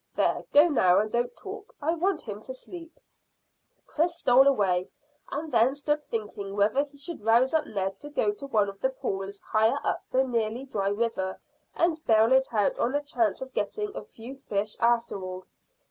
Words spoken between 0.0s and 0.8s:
There, go